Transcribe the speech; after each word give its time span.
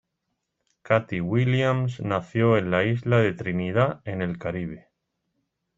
Cathy 0.81 1.21
Williams 1.21 1.99
nació 1.99 2.57
en 2.57 2.71
la 2.71 2.83
Isla 2.85 3.21
Trinidad 3.37 4.01
en 4.05 4.23
el 4.23 4.39
Caribe. 4.39 4.89